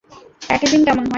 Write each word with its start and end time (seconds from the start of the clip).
Packaging 0.41 0.79
কেমন 0.85 0.97
হয়? 0.97 1.09